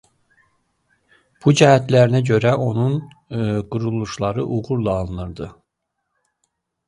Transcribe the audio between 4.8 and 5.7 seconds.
alınırdı.